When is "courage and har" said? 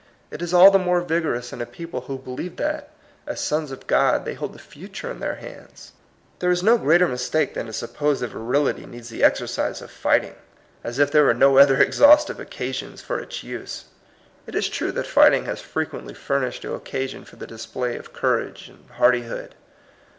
18.11-19.11